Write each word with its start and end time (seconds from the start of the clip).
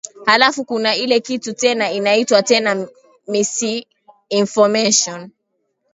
halafu 0.25 0.65
kuna 0.65 0.95
ile 0.95 1.19
kitu 1.19 1.53
tena 1.53 1.91
inaitwa 1.91 2.43
tena 2.43 2.87
misinformation 3.27 5.29